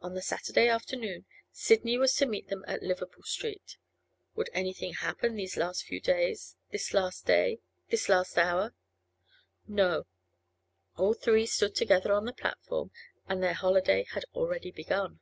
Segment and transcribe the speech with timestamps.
[0.00, 3.76] On the Saturday afternoon Sidney was to meet them at Liverpool Street.
[4.36, 8.74] Would anything happen these last few days—this last day—this last hour?
[9.68, 10.06] No;
[10.96, 12.90] all three stood together on the platform,
[13.28, 15.20] and their holiday had already begun.